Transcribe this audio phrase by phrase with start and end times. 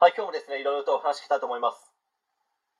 [0.00, 1.92] はい、今日もですね、いろいろとお話ししたいと思います。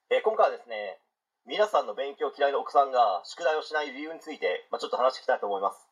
[0.08, 1.04] えー今回はですね、
[1.44, 5.84] 皆さんの勉強嫌いな奥さんが宿題をしない理由について、まあ、ちょっと話していきたいと思います。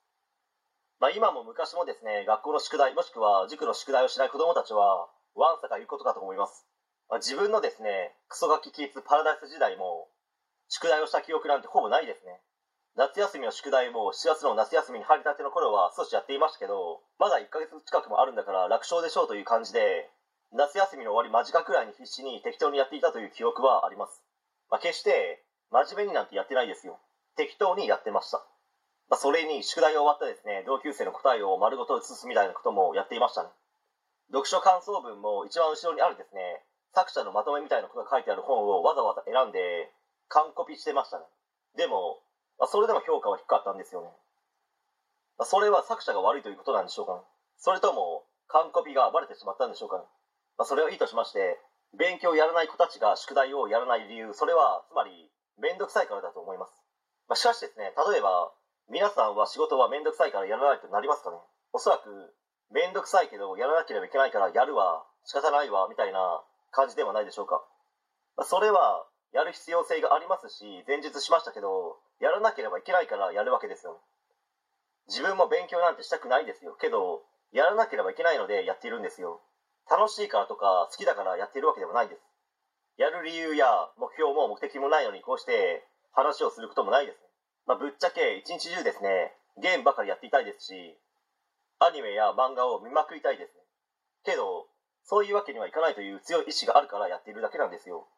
[1.05, 6.65] まあ、今も昔もですね、学校の宿題、もしくは塾の宿題をしない子供たちは、わんさか言うことかと思います。
[7.13, 10.09] まあ、自分のですね、クソガキキッズパラダイス時代も、
[10.73, 12.41] 宿題をした記憶なんてほぼないですね。
[12.97, 20.09] 夏休みの宿題も4月の夏休みに入りたての頃は少しやっていましたけど、まだ1ヶ月近くもあるんだから楽勝でしょうという感じで、
[20.53, 24.23] 夏休みの終わり間近くらいに必死に適当にやっていたという記憶はあります。
[24.71, 26.99] まあ、決して真面目になんてやってないですよ。
[27.37, 28.39] 適当にやってました。
[29.09, 33.51] まあ、それに宿題が終わったですね、同級生の答えを丸ごと写すみたいなこともやっていましたね。
[34.29, 39.93] 読書感想文も一番後ろにあるですね、作者のまとめみたいなことが書いてある本をわざわざ選んで、
[40.29, 41.25] 完コピしてましたね。
[41.77, 42.21] でも、
[42.59, 44.09] まあ、それでも評価は低かったんですよね。
[45.39, 47.21] まあ、それは作者が悪いということなんでしょうかね。
[47.57, 50.05] それとも、完コピがバレてしまったんでしょうかね。
[50.59, 51.57] まあ、それはいいとしまして、
[51.97, 56.75] 勉強をやらない子たちが宿題をやらない理由、それは、つまり、めんどくさいからだと思います。
[57.29, 58.53] まあ、しかしですね、例えば、
[58.91, 61.39] 皆さんは仕事はめんどくさいからやらないとなりますかね。
[61.73, 62.35] おそらく、
[62.71, 67.65] めんどくさいけど、やらなければいけないからやるわ、仕方ないわ、みたいな感じではないでしょうか。
[68.37, 74.01] まあ、それは、やる必要性がありますし、前述しましたけど、やらなければいけないからやるわけですよ。
[75.07, 76.75] 自分も勉強なんてしたくないですよ。
[76.81, 79.41] けど、やらなければいけないのでやっているんですよ。
[79.91, 82.21] 楽しいからとか好きだからやっているわけでもないです。
[82.99, 87.29] やる理由や目標も目的もないのにこうして話をすることもないですね。
[87.67, 90.99] まあ、ぶっちゃけ一日中ですね、ゲームばかりやっていたいですし、
[91.79, 93.63] アニメや漫画を見まくりたいですね。
[94.25, 94.67] けど、
[95.05, 98.09] そういうわけにはいかないという強い意志があるからやっているだけなんですよ。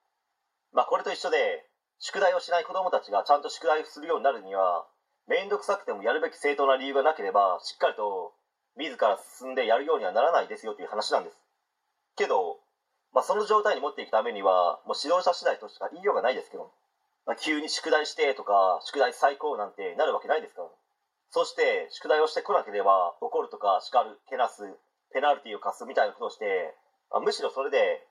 [0.72, 1.66] まあこれと一緒で、
[1.98, 4.86] 宿題をしない子供たちがちゃんと宿題をするようになるには、
[5.26, 8.32] めんどくさくてもやるべき正当な理由がなければ、しっかりと
[8.76, 11.38] 自ら進んでやるようにはならないですよという話なんです。
[12.16, 12.58] けど、
[13.12, 16.72] まあ、その状態に持っていくためには、もう指導者次第としか言いようがないですけど、
[17.26, 20.68] まあ、急に宿題してとか、宿題最高なんてなるわけないですから、
[21.30, 24.62] そして、宿題をしてこなければ、怒るとか叱る、けなす、
[25.12, 26.74] ペナルティを課すみたいなことをして、
[27.10, 28.06] まあ、むしろそれで、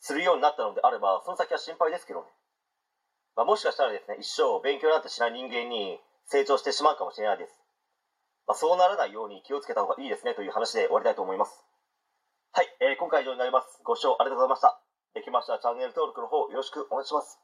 [0.00, 2.26] するようになったのであれば、その先は心配ですけどね。
[3.36, 7.54] まあ、もしかしたらですね、一生勉強なんてしない人間に成長してしまうかもしれないです。
[8.46, 11.64] まあ、そうならないように気をつけた方がいいですねという話で終わりたいと思います。
[12.58, 13.78] はい、えー今回は以上になります。
[13.86, 14.82] ご視聴ありがとうございました。
[15.14, 17.38] できましたらチャンネル登録の方よろしくお願いします。